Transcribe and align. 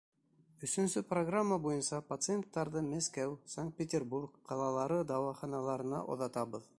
Өсөнсө 0.67 1.01
программа 1.09 1.57
буйынса 1.65 1.99
пациенттарҙы 2.07 2.83
Мәскәү, 2.87 3.37
Санкт-Петербург 3.57 4.43
ҡалалары 4.53 5.01
дауаханаларына 5.15 6.05
оҙатабыҙ. 6.17 6.69